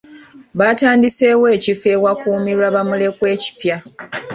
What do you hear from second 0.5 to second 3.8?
Batandiseewo ekifo ewakuumirwa bamulekwa ekipya.